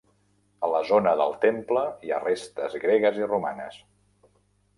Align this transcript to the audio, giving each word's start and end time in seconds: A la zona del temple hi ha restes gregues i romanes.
A 0.67 0.69
la 0.75 0.79
zona 0.91 1.13
del 1.19 1.33
temple 1.43 1.83
hi 2.07 2.15
ha 2.15 2.23
restes 2.25 2.79
gregues 2.87 3.21
i 3.23 3.29
romanes. 3.35 3.79